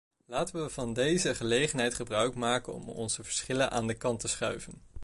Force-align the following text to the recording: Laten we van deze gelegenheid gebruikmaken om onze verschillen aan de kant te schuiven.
Laten 0.25 0.63
we 0.63 0.69
van 0.69 0.93
deze 0.93 1.35
gelegenheid 1.35 1.93
gebruikmaken 1.93 2.73
om 2.73 2.89
onze 2.89 3.23
verschillen 3.23 3.71
aan 3.71 3.87
de 3.87 3.93
kant 3.97 4.19
te 4.19 4.27
schuiven. 4.27 4.81